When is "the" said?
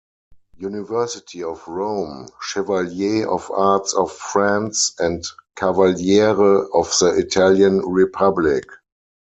6.97-7.13